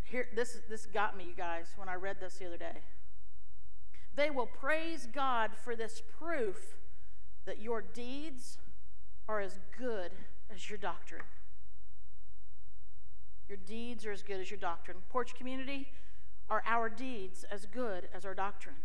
Here, 0.03 0.29
this, 0.35 0.59
this 0.69 0.87
got 0.87 1.17
me, 1.17 1.25
you 1.29 1.35
guys, 1.35 1.69
when 1.77 1.89
I 1.89 1.95
read 1.95 2.17
this 2.21 2.35
the 2.35 2.47
other 2.47 2.57
day. 2.57 2.79
They 4.15 4.31
will 4.31 4.47
praise 4.47 5.07
God 5.13 5.53
for 5.63 5.77
this 5.77 6.03
proof 6.19 6.77
that 7.47 7.61
your 7.61 7.81
deeds 7.81 8.59
are 9.29 9.41
as 9.41 9.61
good 9.79 10.11
as 10.53 10.69
your 10.69 10.79
doctrine. 10.79 11.23
Your 13.49 13.59
deeds 13.59 14.05
are 14.05 14.13
as 14.13 14.23
good 14.23 14.41
as 14.41 14.51
your 14.51 14.59
doctrine. 14.59 14.99
Porch 15.09 15.35
community, 15.35 15.89
are 16.51 16.63
our 16.67 16.89
deeds 16.89 17.45
as 17.51 17.67
good 17.67 18.09
as 18.15 18.25
our 18.25 18.35
doctrine? 18.35 18.77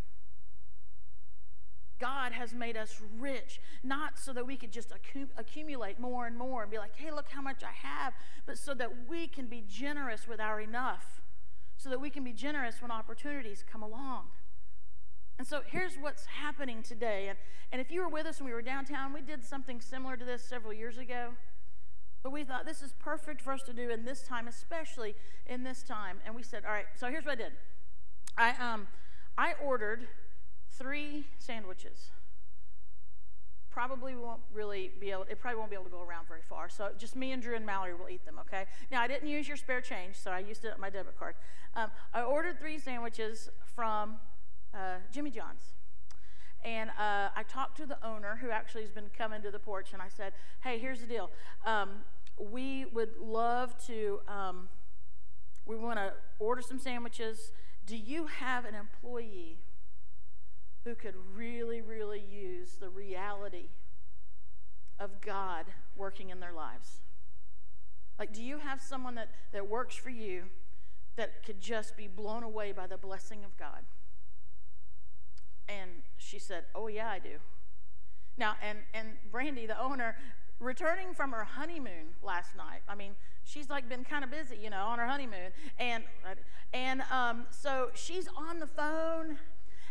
God 2.04 2.34
has 2.34 2.54
made 2.54 2.76
us 2.76 3.02
rich, 3.18 3.62
not 3.82 4.20
so 4.20 4.34
that 4.34 4.46
we 4.46 4.58
could 4.58 4.74
just 4.74 4.92
accumulate 5.38 6.02
more 6.02 6.28
and 6.28 6.38
more 6.38 6.64
and 6.64 6.70
be 6.70 6.78
like, 6.78 6.98
hey, 6.98 7.12
look 7.12 7.30
how 7.30 7.42
much 7.42 7.64
I 7.64 7.72
have, 7.88 8.12
but 8.46 8.58
so 8.58 8.74
that 8.74 9.08
we 9.08 9.26
can 9.26 9.46
be 9.46 9.64
generous 9.70 10.28
with 10.28 10.42
our 10.42 10.60
enough, 10.60 11.22
so 11.78 11.90
that 11.90 12.02
we 12.02 12.10
can 12.10 12.26
be 12.26 12.34
generous 12.34 12.82
when 12.82 12.92
opportunities 12.92 13.64
come 13.72 13.82
along. 13.82 14.24
And 15.40 15.48
so 15.48 15.62
here's 15.66 15.96
what's 15.96 16.26
happening 16.26 16.84
today. 16.84 17.28
And, 17.30 17.38
and 17.72 17.80
if 17.80 17.90
you 17.90 18.02
were 18.02 18.10
with 18.10 18.26
us 18.26 18.42
when 18.42 18.48
we 18.48 18.54
were 18.54 18.62
downtown, 18.62 19.14
we 19.14 19.22
did 19.22 19.42
something 19.46 19.80
similar 19.80 20.18
to 20.18 20.26
this 20.26 20.44
several 20.44 20.74
years 20.74 20.98
ago. 20.98 21.30
But 22.22 22.34
we 22.34 22.44
thought 22.44 22.66
this 22.66 22.82
is 22.82 22.92
perfect 23.00 23.42
for 23.42 23.54
us 23.54 23.64
to 23.64 23.72
do 23.72 23.90
in 23.90 24.04
this 24.04 24.24
time, 24.24 24.50
especially 24.50 25.16
in 25.46 25.64
this 25.64 25.84
time. 25.84 26.18
And 26.26 26.36
we 26.36 26.44
said, 26.44 26.66
all 26.66 26.74
right, 26.74 26.88
so 26.98 27.08
here's 27.08 27.24
what 27.24 27.40
I 27.40 27.44
did. 27.44 27.54
I, 28.38 28.50
um, 28.60 28.88
I 29.38 29.54
ordered 29.64 30.08
three 30.78 31.26
sandwiches. 31.40 32.10
Probably 33.70 34.16
won't 34.16 34.42
really 34.54 34.92
be 35.00 35.12
able, 35.12 35.26
it 35.30 35.40
probably 35.40 35.58
won't 35.58 35.72
be 35.72 35.76
able 35.76 35.86
to 35.86 35.92
go 35.92 36.02
around 36.02 36.28
very 36.28 36.42
far. 36.42 36.70
So 36.70 36.92
just 36.98 37.16
me 37.16 37.32
and 37.32 37.42
Drew 37.42 37.56
and 37.56 37.66
Mallory 37.66 37.96
will 37.96 38.10
eat 38.10 38.24
them, 38.26 38.40
okay? 38.40 38.66
Now, 38.92 39.02
I 39.02 39.08
didn't 39.08 39.28
use 39.28 39.48
your 39.48 39.58
spare 39.58 39.82
change, 39.82 40.16
so 40.16 40.30
I 40.32 40.40
used 40.40 40.64
it 40.64 40.78
my 40.80 40.90
debit 40.90 41.18
card. 41.18 41.36
Um, 41.76 41.90
I 42.14 42.22
ordered 42.22 42.60
three 42.60 42.78
sandwiches 42.78 43.50
from 43.76 44.18
uh, 44.74 44.98
Jimmy 45.12 45.32
John's. 45.32 45.74
And 46.64 46.92
uh, 46.92 47.30
I 47.36 47.44
talked 47.48 47.78
to 47.78 47.86
the 47.86 47.98
owner, 48.06 48.38
who 48.42 48.50
actually 48.50 48.84
has 48.84 48.92
been 48.92 49.10
coming 49.18 49.42
to 49.42 49.52
the 49.52 49.60
porch, 49.60 49.92
and 49.92 50.02
I 50.02 50.08
said, 50.08 50.32
"Hey, 50.64 50.80
here's 50.80 51.02
the 51.02 51.08
deal. 51.08 51.30
Um, 51.66 52.06
we 52.40 52.86
would 52.86 53.18
love 53.20 53.76
to. 53.88 54.22
Um, 54.30 54.70
we 55.66 55.76
want 55.76 56.00
to 56.00 56.14
order 56.40 56.62
some 56.62 56.80
sandwiches. 56.80 57.52
Do 57.86 57.98
you 57.98 58.28
have 58.28 58.64
an 58.64 58.76
employee 58.76 59.58
who 60.84 60.96
could 60.96 61.16
really, 61.36 61.82
really 61.82 62.22
use 62.22 62.76
the 62.80 62.90
reality 62.90 63.70
of 65.00 65.22
God 65.22 65.66
working 65.96 66.30
in 66.30 66.40
their 66.40 66.54
lives? 66.54 67.02
Like, 68.20 68.34
do 68.34 68.44
you 68.44 68.60
have 68.60 68.82
someone 68.82 69.16
that, 69.16 69.30
that 69.52 69.70
works 69.70 69.96
for 69.96 70.10
you 70.10 70.44
that 71.16 71.44
could 71.46 71.62
just 71.62 71.96
be 71.96 72.08
blown 72.08 72.44
away 72.44 72.72
by 72.72 72.88
the 72.88 72.98
blessing 72.98 73.44
of 73.44 73.58
God?" 73.58 73.84
And 75.68 75.90
she 76.18 76.40
said, 76.40 76.66
Oh, 76.76 76.88
yeah, 76.88 77.10
I 77.10 77.20
do. 77.20 77.38
Now, 78.38 78.56
and, 78.62 78.80
and 78.94 79.10
Brandy, 79.32 79.66
the 79.66 79.80
owner, 79.82 80.16
returning 80.60 81.14
from 81.14 81.32
her 81.32 81.44
honeymoon 81.44 82.16
last 82.22 82.56
night. 82.56 82.82
I 82.88 82.96
mean, 82.96 83.14
she's 83.44 83.70
like 83.70 83.88
been 83.88 84.04
kind 84.04 84.24
of 84.24 84.32
busy, 84.32 84.58
you 84.58 84.70
know, 84.70 84.86
on 84.86 85.00
her 85.00 85.08
honeymoon. 85.08 85.52
And, 85.80 86.04
and 86.74 87.04
um, 87.12 87.46
so 87.50 87.90
she's 87.94 88.28
on 88.36 88.60
the 88.60 88.68
phone 88.68 89.38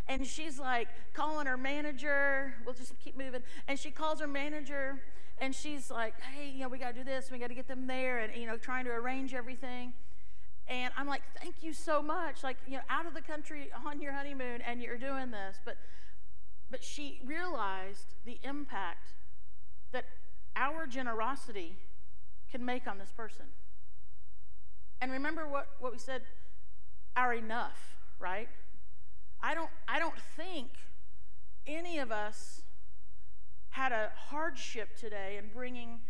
and 0.09 0.27
she's 0.27 0.59
like 0.59 0.89
calling 1.15 1.47
her 1.47 1.57
manager. 1.57 2.55
We'll 2.65 2.75
just 2.75 2.99
keep 2.99 3.17
moving. 3.17 3.43
And 3.69 3.79
she 3.79 3.91
calls 3.91 4.21
her 4.21 4.27
manager 4.27 5.01
and 5.41 5.55
she's 5.55 5.91
like, 5.91 6.15
hey, 6.21 6.51
you 6.51 6.61
know, 6.61 6.69
we 6.69 6.79
got 6.79 6.95
to 6.95 7.01
do 7.01 7.05
this. 7.05 7.31
We 7.31 7.39
got 7.39 7.49
to 7.49 7.55
get 7.55 7.69
them 7.69 7.87
there 7.87 8.19
and, 8.19 8.35
you 8.35 8.47
know, 8.47 8.57
trying 8.57 8.85
to 8.85 8.91
arrange 8.91 9.35
everything. 9.35 9.93
And 10.69 10.93
I'm 10.97 11.07
like, 11.07 11.23
thank 11.41 11.63
you 11.63 11.73
so 11.73 12.03
much. 12.03 12.43
Like, 12.43 12.57
you 12.67 12.75
know, 12.75 12.83
out 12.89 13.07
of 13.07 13.15
the 13.15 13.21
country 13.21 13.71
on 13.85 14.01
your 14.01 14.13
honeymoon 14.13 14.61
and 14.63 14.81
you're 14.81 14.99
doing 14.99 15.31
this. 15.31 15.59
But, 15.65 15.77
but 16.71 16.85
she 16.85 17.21
realized 17.25 18.15
the 18.25 18.39
impact 18.45 19.15
that 19.93 20.05
our 20.57 20.87
generosity 20.87 21.77
can 22.51 22.65
make 22.65 22.87
on 22.87 22.99
this 22.99 23.11
person. 23.11 23.47
And 25.01 25.11
remember 25.11 25.49
what, 25.49 25.69
what 25.81 25.93
we 25.93 25.99
said, 25.99 26.23
our 27.17 27.35
enough, 27.35 27.97
right? 28.21 28.49
I 29.43 29.55
don't, 29.55 29.71
I 29.89 29.99
don't 29.99 30.19
think 30.37 30.69
any 31.67 31.99
of 31.99 32.13
us 32.13 32.63
had 33.71 33.93
a 33.93 34.11
hardship 34.29 34.97
today 34.97 35.39
in 35.39 35.49
bringing 35.53 36.01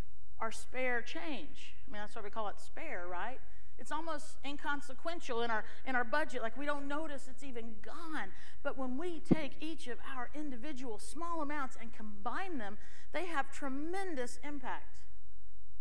our 0.40 0.52
spare 0.52 1.00
change. 1.00 1.74
I 1.86 1.92
mean, 1.92 2.00
that's 2.02 2.16
why 2.16 2.22
we 2.22 2.30
call 2.30 2.48
it 2.48 2.58
spare, 2.58 3.06
right? 3.10 3.38
It's 3.78 3.90
almost 3.90 4.36
inconsequential 4.44 5.42
in 5.42 5.50
our 5.50 5.64
in 5.86 5.96
our 5.96 6.04
budget, 6.04 6.42
like 6.42 6.56
we 6.56 6.66
don't 6.66 6.86
notice 6.86 7.26
it's 7.28 7.42
even 7.42 7.74
gone. 7.82 8.28
But 8.62 8.76
when 8.78 8.96
we 8.98 9.20
take 9.20 9.52
each 9.60 9.88
of 9.88 9.98
our 10.16 10.30
individual 10.34 10.98
small 10.98 11.42
amounts 11.42 11.76
and 11.80 11.92
combine 11.92 12.58
them, 12.58 12.78
they 13.12 13.26
have 13.26 13.50
tremendous 13.50 14.38
impact. 14.46 15.00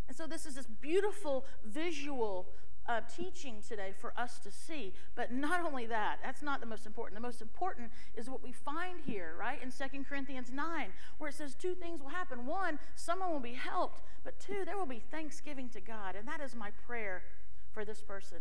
And 0.08 0.18
so 0.18 0.26
this 0.26 0.46
is 0.46 0.56
this 0.56 0.68
beautiful 0.68 1.46
visual 1.64 2.48
uh, 2.88 3.02
teaching 3.16 3.62
today 3.68 3.94
for 3.98 4.14
us 4.18 4.40
to 4.40 4.52
see. 4.52 4.94
But 5.16 5.32
not 5.32 5.64
only 5.64 5.86
that, 5.88 6.20
that's 6.24 6.42
not 6.42 6.60
the 6.60 6.66
most 6.66 6.86
important. 6.86 7.16
The 7.16 7.26
most 7.26 7.42
important 7.42 7.92
is 8.16 8.30
what 8.30 8.44
we 8.44 8.52
find 8.52 9.00
here, 9.06 9.36
right, 9.40 9.60
in 9.62 9.72
2 9.72 10.04
Corinthians 10.04 10.52
9, 10.52 10.90
where 11.18 11.30
it 11.30 11.36
says 11.36 11.56
two 11.56 11.76
things 11.76 12.02
will 12.02 12.10
happen. 12.10 12.46
One, 12.46 12.80
someone 12.96 13.32
will 13.32 13.40
be 13.40 13.54
helped, 13.54 14.02
but 14.24 14.40
two, 14.40 14.66
there 14.66 14.78
will 14.78 14.86
be 14.86 15.02
thanksgiving 15.12 15.70
to 15.70 15.82
God. 15.82 16.16
And 16.16 16.28
that 16.28 16.42
is 16.42 16.56
my 16.56 16.72
prayer 16.86 17.24
for 17.72 17.86
this 17.86 18.02
person. 18.02 18.40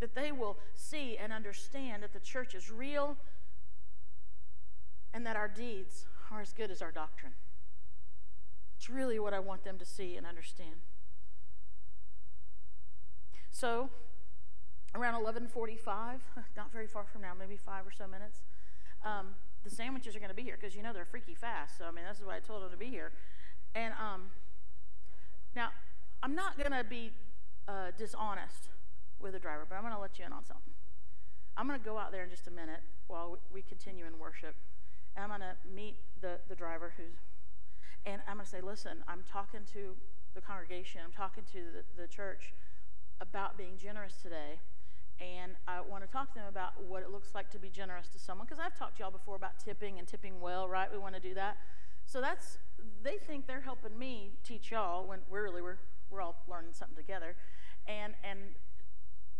That 0.00 0.14
they 0.14 0.32
will 0.32 0.58
see 0.74 1.16
and 1.18 1.32
understand 1.32 2.02
that 2.02 2.12
the 2.12 2.20
church 2.20 2.54
is 2.54 2.70
real 2.70 3.16
and 5.12 5.26
that 5.26 5.36
our 5.36 5.48
deeds 5.48 6.06
are 6.30 6.40
as 6.40 6.52
good 6.52 6.70
as 6.70 6.80
our 6.80 6.92
doctrine. 6.92 7.32
It's 8.78 8.88
really 8.88 9.18
what 9.18 9.34
I 9.34 9.40
want 9.40 9.64
them 9.64 9.76
to 9.78 9.84
see 9.84 10.16
and 10.16 10.26
understand. 10.26 10.76
So, 13.50 13.90
around 14.94 15.22
11:45, 15.22 16.20
not 16.56 16.72
very 16.72 16.86
far 16.86 17.04
from 17.04 17.22
now, 17.22 17.32
maybe 17.38 17.56
five 17.56 17.86
or 17.86 17.92
so 17.92 18.06
minutes, 18.06 18.40
um, 19.04 19.34
the 19.64 19.70
sandwiches 19.70 20.16
are 20.16 20.18
going 20.18 20.30
to 20.30 20.34
be 20.34 20.42
here 20.42 20.56
because 20.60 20.74
you 20.74 20.82
know 20.82 20.92
they're 20.92 21.04
freaky 21.04 21.34
fast. 21.34 21.78
So 21.78 21.84
I 21.84 21.90
mean, 21.90 22.04
this 22.08 22.18
is 22.18 22.24
why 22.24 22.36
I 22.36 22.40
told 22.40 22.62
them 22.62 22.70
to 22.70 22.76
be 22.76 22.86
here. 22.86 23.12
And 23.74 23.94
um, 23.94 24.30
now 25.54 25.70
I'm 26.22 26.34
not 26.34 26.58
going 26.58 26.72
to 26.72 26.84
be 26.84 27.12
uh, 27.68 27.92
dishonest 27.96 28.68
with 29.20 29.32
the 29.32 29.38
driver, 29.38 29.66
but 29.68 29.76
I'm 29.76 29.82
going 29.82 29.94
to 29.94 30.00
let 30.00 30.18
you 30.18 30.24
in 30.24 30.32
on 30.32 30.44
something. 30.44 30.72
I'm 31.56 31.66
going 31.66 31.78
to 31.78 31.84
go 31.84 31.98
out 31.98 32.12
there 32.12 32.24
in 32.24 32.30
just 32.30 32.46
a 32.46 32.50
minute 32.50 32.80
while 33.06 33.38
we 33.52 33.62
continue 33.62 34.06
in 34.06 34.18
worship, 34.18 34.54
and 35.14 35.24
I'm 35.24 35.28
going 35.28 35.40
to 35.40 35.56
meet 35.74 35.96
the, 36.20 36.38
the 36.48 36.54
driver 36.54 36.94
who's, 36.96 37.16
and 38.06 38.22
I'm 38.26 38.36
going 38.36 38.46
to 38.46 38.50
say, 38.50 38.60
listen, 38.60 39.04
I'm 39.08 39.24
talking 39.30 39.60
to 39.74 39.94
the 40.34 40.40
congregation, 40.40 41.02
I'm 41.04 41.12
talking 41.12 41.44
to 41.52 41.58
the, 41.58 42.02
the 42.02 42.08
church 42.08 42.54
about 43.20 43.56
being 43.56 43.76
generous 43.76 44.14
today. 44.22 44.60
And 45.20 45.52
I 45.68 45.80
want 45.82 46.02
to 46.02 46.10
talk 46.10 46.32
to 46.32 46.38
them 46.38 46.48
about 46.48 46.82
what 46.82 47.02
it 47.02 47.10
looks 47.10 47.34
like 47.34 47.50
to 47.50 47.58
be 47.58 47.68
generous 47.68 48.08
to 48.08 48.18
someone. 48.18 48.46
Because 48.46 48.58
I've 48.58 48.76
talked 48.78 48.96
to 48.96 49.02
y'all 49.02 49.10
before 49.10 49.36
about 49.36 49.58
tipping 49.62 49.98
and 49.98 50.08
tipping 50.08 50.40
well, 50.40 50.68
right? 50.68 50.90
We 50.90 50.98
want 50.98 51.14
to 51.14 51.20
do 51.20 51.34
that. 51.34 51.58
So 52.06 52.20
that's, 52.20 52.58
they 53.02 53.18
think 53.18 53.46
they're 53.46 53.60
helping 53.60 53.98
me 53.98 54.32
teach 54.42 54.70
y'all 54.70 55.06
when 55.06 55.20
we're 55.30 55.42
really, 55.42 55.60
we're, 55.60 55.78
we're 56.10 56.22
all 56.22 56.36
learning 56.48 56.72
something 56.72 56.96
together. 56.96 57.36
And, 57.86 58.14
and 58.24 58.38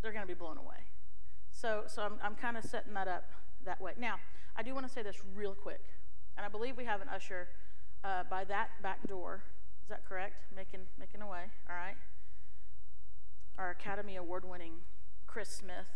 they're 0.02 0.12
going 0.12 0.26
to 0.26 0.28
be 0.28 0.38
blown 0.38 0.58
away. 0.58 0.84
So, 1.50 1.84
so 1.86 2.02
I'm, 2.02 2.14
I'm 2.22 2.34
kind 2.34 2.56
of 2.56 2.64
setting 2.64 2.92
that 2.94 3.08
up 3.08 3.24
that 3.64 3.80
way. 3.80 3.92
Now, 3.98 4.16
I 4.56 4.62
do 4.62 4.74
want 4.74 4.86
to 4.86 4.92
say 4.92 5.02
this 5.02 5.16
real 5.34 5.54
quick. 5.54 5.80
And 6.36 6.44
I 6.44 6.48
believe 6.48 6.76
we 6.76 6.84
have 6.84 7.00
an 7.00 7.08
usher 7.08 7.48
uh, 8.04 8.24
by 8.28 8.44
that 8.44 8.70
back 8.82 9.06
door. 9.08 9.42
Is 9.82 9.88
that 9.88 10.06
correct? 10.06 10.34
Making, 10.54 10.80
making 10.98 11.22
a 11.22 11.26
way. 11.26 11.44
all 11.68 11.76
right? 11.76 11.96
Our 13.58 13.70
Academy 13.70 14.16
Award 14.16 14.44
winning 14.44 14.72
Chris 15.26 15.48
Smith 15.48 15.86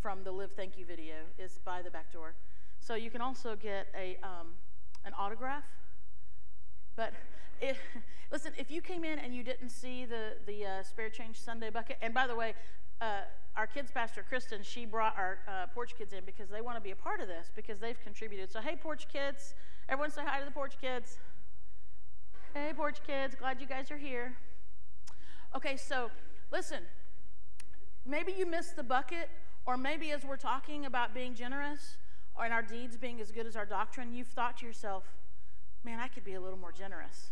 from 0.00 0.24
the 0.24 0.32
Live 0.32 0.52
Thank 0.52 0.76
You 0.76 0.84
video 0.84 1.14
is 1.38 1.58
by 1.64 1.82
the 1.82 1.90
back 1.90 2.12
door. 2.12 2.34
So 2.78 2.94
you 2.94 3.10
can 3.10 3.20
also 3.20 3.56
get 3.56 3.86
a, 3.98 4.18
um, 4.22 4.48
an 5.04 5.12
autograph. 5.18 5.64
But 6.96 7.12
listen, 8.32 8.52
if 8.58 8.70
you 8.70 8.80
came 8.82 9.04
in 9.04 9.18
and 9.18 9.34
you 9.34 9.42
didn't 9.42 9.70
see 9.70 10.04
the, 10.04 10.34
the 10.46 10.66
uh, 10.66 10.82
spare 10.82 11.08
change 11.08 11.36
Sunday 11.36 11.70
bucket, 11.70 11.98
and 12.02 12.12
by 12.12 12.26
the 12.26 12.34
way, 12.34 12.54
uh, 13.00 13.22
our 13.56 13.66
kids 13.66 13.90
pastor 13.90 14.24
Kristen, 14.28 14.62
she 14.62 14.84
brought 14.84 15.16
our 15.16 15.38
uh, 15.48 15.66
porch 15.74 15.96
kids 15.96 16.12
in 16.12 16.24
because 16.24 16.48
they 16.48 16.60
want 16.60 16.76
to 16.76 16.80
be 16.80 16.90
a 16.90 16.96
part 16.96 17.20
of 17.20 17.28
this 17.28 17.50
because 17.54 17.78
they've 17.78 18.00
contributed. 18.02 18.52
So 18.52 18.60
hey, 18.60 18.76
porch 18.76 19.06
kids, 19.12 19.54
everyone 19.88 20.10
say 20.10 20.22
hi 20.24 20.40
to 20.40 20.44
the 20.44 20.50
porch 20.50 20.74
kids. 20.80 21.18
Hey, 22.52 22.72
porch 22.76 22.98
kids, 23.06 23.34
glad 23.34 23.60
you 23.60 23.66
guys 23.66 23.90
are 23.90 23.98
here. 23.98 24.36
Okay, 25.56 25.76
so 25.76 26.10
Listen, 26.50 26.80
maybe 28.06 28.32
you 28.36 28.46
missed 28.46 28.76
the 28.76 28.82
bucket, 28.82 29.28
or 29.66 29.76
maybe 29.76 30.10
as 30.10 30.24
we're 30.24 30.36
talking 30.36 30.86
about 30.86 31.14
being 31.14 31.34
generous 31.34 31.96
or 32.36 32.44
in 32.44 32.52
our 32.52 32.62
deeds 32.62 32.96
being 32.96 33.20
as 33.20 33.30
good 33.30 33.46
as 33.46 33.56
our 33.56 33.66
doctrine, 33.66 34.12
you've 34.12 34.28
thought 34.28 34.58
to 34.58 34.66
yourself, 34.66 35.04
man, 35.84 36.00
I 36.00 36.08
could 36.08 36.24
be 36.24 36.34
a 36.34 36.40
little 36.40 36.58
more 36.58 36.72
generous. 36.72 37.30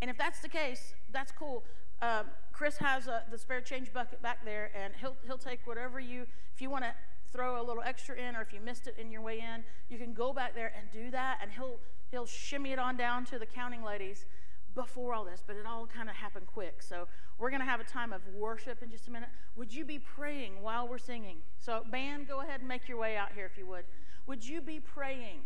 And 0.00 0.10
if 0.10 0.18
that's 0.18 0.40
the 0.40 0.48
case, 0.48 0.94
that's 1.10 1.32
cool. 1.32 1.64
Um, 2.02 2.26
Chris 2.52 2.76
has 2.78 3.06
a, 3.06 3.22
the 3.30 3.38
spare 3.38 3.60
change 3.60 3.92
bucket 3.92 4.20
back 4.20 4.44
there, 4.44 4.70
and 4.74 4.92
he'll, 5.00 5.16
he'll 5.24 5.38
take 5.38 5.66
whatever 5.66 6.00
you, 6.00 6.26
if 6.54 6.60
you 6.60 6.68
want 6.68 6.84
to 6.84 6.92
throw 7.32 7.60
a 7.60 7.64
little 7.64 7.82
extra 7.82 8.16
in, 8.16 8.36
or 8.36 8.42
if 8.42 8.52
you 8.52 8.60
missed 8.60 8.86
it 8.86 8.96
in 8.98 9.10
your 9.10 9.22
way 9.22 9.38
in, 9.38 9.64
you 9.88 9.98
can 9.98 10.12
go 10.12 10.32
back 10.32 10.54
there 10.54 10.72
and 10.76 10.90
do 10.92 11.10
that, 11.10 11.38
and 11.40 11.52
he'll, 11.52 11.78
he'll 12.10 12.26
shimmy 12.26 12.72
it 12.72 12.78
on 12.78 12.96
down 12.96 13.24
to 13.26 13.38
the 13.38 13.46
counting 13.46 13.82
ladies 13.82 14.26
before 14.74 15.14
all 15.14 15.24
this, 15.24 15.42
but 15.46 15.56
it 15.56 15.66
all 15.66 15.86
kind 15.86 16.08
of 16.08 16.16
happened 16.16 16.46
quick. 16.46 16.82
So 16.82 17.06
we're 17.38 17.50
going 17.50 17.60
to 17.60 17.66
have 17.66 17.80
a 17.80 17.84
time 17.84 18.12
of 18.12 18.22
worship 18.34 18.82
in 18.82 18.90
just 18.90 19.08
a 19.08 19.10
minute. 19.10 19.28
Would 19.56 19.72
you 19.72 19.84
be 19.84 19.98
praying 19.98 20.62
while 20.62 20.88
we're 20.88 20.98
singing? 20.98 21.38
So, 21.58 21.84
band, 21.90 22.28
go 22.28 22.40
ahead 22.40 22.60
and 22.60 22.68
make 22.68 22.88
your 22.88 22.98
way 22.98 23.16
out 23.16 23.32
here 23.34 23.46
if 23.46 23.58
you 23.58 23.66
would. 23.66 23.84
Would 24.26 24.46
you 24.46 24.60
be 24.60 24.80
praying 24.80 25.40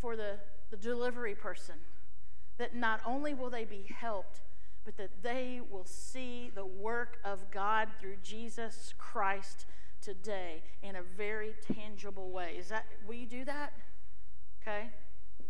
for 0.00 0.16
the, 0.16 0.36
the 0.70 0.76
delivery 0.76 1.34
person 1.34 1.76
that 2.58 2.74
not 2.74 3.00
only 3.06 3.34
will 3.34 3.50
they 3.50 3.64
be 3.64 3.86
helped, 3.94 4.40
but 4.84 4.96
that 4.96 5.22
they 5.22 5.60
will 5.70 5.84
see 5.84 6.50
the 6.54 6.64
work 6.64 7.18
of 7.24 7.50
God 7.50 7.88
through 8.00 8.16
Jesus 8.22 8.94
Christ 8.98 9.66
today 10.00 10.62
in 10.82 10.96
a 10.96 11.02
very 11.02 11.54
tangible 11.74 12.30
way? 12.30 12.54
Is 12.58 12.68
that, 12.68 12.86
will 13.06 13.14
you 13.14 13.26
do 13.26 13.44
that? 13.44 13.74
Okay. 14.62 14.88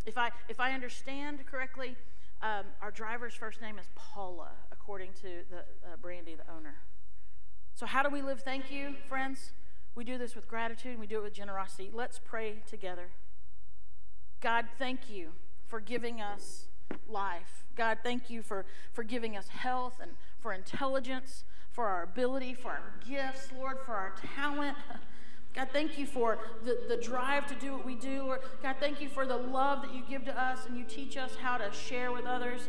If 0.06 0.16
I, 0.16 0.30
if 0.48 0.60
I 0.60 0.72
understand 0.72 1.44
correctly, 1.46 1.96
um, 2.42 2.64
our 2.80 2.90
driver's 2.90 3.34
first 3.34 3.60
name 3.60 3.78
is 3.78 3.86
Paula, 3.94 4.50
according 4.72 5.12
to 5.20 5.44
the 5.50 5.58
uh, 5.58 5.96
Brandy, 6.00 6.34
the 6.34 6.50
owner. 6.52 6.76
So, 7.74 7.86
how 7.86 8.02
do 8.02 8.10
we 8.10 8.22
live 8.22 8.40
thank 8.40 8.70
you, 8.70 8.94
friends? 9.08 9.52
We 9.94 10.04
do 10.04 10.18
this 10.18 10.34
with 10.34 10.48
gratitude 10.48 10.92
and 10.92 11.00
we 11.00 11.06
do 11.06 11.18
it 11.18 11.22
with 11.22 11.34
generosity. 11.34 11.90
Let's 11.92 12.18
pray 12.18 12.62
together. 12.68 13.08
God, 14.40 14.66
thank 14.78 15.10
you 15.10 15.32
for 15.66 15.80
giving 15.80 16.20
us 16.20 16.66
life. 17.08 17.64
God, 17.76 17.98
thank 18.02 18.30
you 18.30 18.42
for, 18.42 18.64
for 18.92 19.02
giving 19.02 19.36
us 19.36 19.48
health 19.48 19.98
and 20.00 20.12
for 20.38 20.52
intelligence, 20.52 21.44
for 21.70 21.86
our 21.86 22.02
ability, 22.02 22.54
for 22.54 22.70
our 22.70 22.92
gifts, 23.06 23.48
Lord, 23.58 23.78
for 23.84 23.94
our 23.94 24.14
talent. 24.36 24.76
God, 25.54 25.68
thank 25.72 25.98
you 25.98 26.06
for 26.06 26.38
the, 26.64 26.78
the 26.88 26.96
drive 26.96 27.46
to 27.48 27.54
do 27.54 27.72
what 27.72 27.84
we 27.84 27.96
do. 27.96 28.22
Lord, 28.22 28.40
God, 28.62 28.76
thank 28.78 29.00
you 29.00 29.08
for 29.08 29.26
the 29.26 29.36
love 29.36 29.82
that 29.82 29.94
you 29.94 30.02
give 30.08 30.24
to 30.26 30.40
us 30.40 30.66
and 30.66 30.76
you 30.76 30.84
teach 30.84 31.16
us 31.16 31.34
how 31.36 31.58
to 31.58 31.72
share 31.72 32.12
with 32.12 32.24
others. 32.24 32.68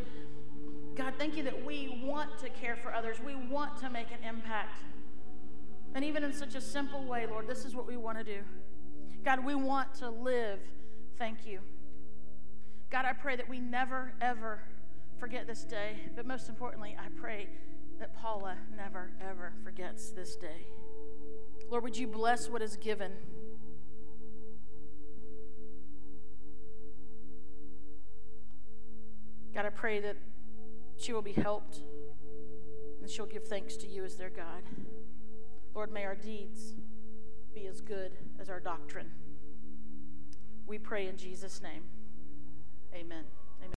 God, 0.96 1.14
thank 1.16 1.36
you 1.36 1.42
that 1.44 1.64
we 1.64 2.02
want 2.04 2.38
to 2.40 2.48
care 2.48 2.76
for 2.76 2.92
others. 2.92 3.18
We 3.24 3.34
want 3.34 3.78
to 3.78 3.88
make 3.88 4.08
an 4.10 4.28
impact. 4.28 4.80
And 5.94 6.04
even 6.04 6.24
in 6.24 6.32
such 6.32 6.54
a 6.54 6.60
simple 6.60 7.04
way, 7.04 7.26
Lord, 7.26 7.46
this 7.46 7.64
is 7.64 7.74
what 7.74 7.86
we 7.86 7.96
want 7.96 8.18
to 8.18 8.24
do. 8.24 8.40
God, 9.24 9.44
we 9.44 9.54
want 9.54 9.94
to 9.96 10.10
live. 10.10 10.58
Thank 11.18 11.46
you. 11.46 11.60
God, 12.90 13.04
I 13.04 13.12
pray 13.12 13.36
that 13.36 13.48
we 13.48 13.60
never, 13.60 14.12
ever 14.20 14.60
forget 15.18 15.46
this 15.46 15.62
day. 15.62 15.96
But 16.16 16.26
most 16.26 16.48
importantly, 16.48 16.96
I 16.98 17.08
pray 17.20 17.48
that 18.00 18.14
Paula 18.16 18.56
never, 18.76 19.12
ever 19.20 19.52
forgets 19.62 20.10
this 20.10 20.34
day. 20.34 20.66
Lord, 21.72 21.84
would 21.84 21.96
you 21.96 22.06
bless 22.06 22.50
what 22.50 22.60
is 22.60 22.76
given? 22.76 23.12
God, 29.54 29.64
I 29.64 29.70
pray 29.70 29.98
that 30.00 30.16
she 30.98 31.14
will 31.14 31.22
be 31.22 31.32
helped 31.32 31.78
and 33.00 33.08
she'll 33.08 33.24
give 33.24 33.44
thanks 33.44 33.76
to 33.76 33.86
you 33.86 34.04
as 34.04 34.16
their 34.16 34.28
God. 34.28 34.64
Lord, 35.74 35.90
may 35.90 36.04
our 36.04 36.14
deeds 36.14 36.74
be 37.54 37.66
as 37.66 37.80
good 37.80 38.12
as 38.38 38.50
our 38.50 38.60
doctrine. 38.60 39.10
We 40.66 40.78
pray 40.78 41.06
in 41.06 41.16
Jesus' 41.16 41.62
name. 41.62 41.84
Amen. 42.94 43.24